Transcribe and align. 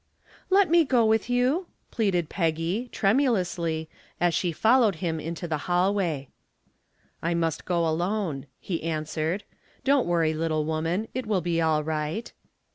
"Let 0.49 0.67
me 0.71 0.83
go 0.83 1.05
with 1.05 1.29
you," 1.29 1.67
pleaded 1.91 2.27
Peggy, 2.27 2.87
tremulously, 2.91 3.87
as 4.19 4.33
she 4.33 4.51
followed 4.51 4.95
him 4.95 5.19
into 5.19 5.47
the 5.47 5.59
hallway. 5.69 6.29
"I 7.21 7.35
must 7.35 7.65
go 7.65 7.87
alone," 7.87 8.47
he 8.59 8.81
answered. 8.81 9.43
"Don't 9.83 10.07
worry, 10.07 10.33
little 10.33 10.65
woman, 10.65 11.07
it 11.13 11.27
will 11.27 11.41
be 11.41 11.61
all 11.61 11.83
right." 11.83 12.33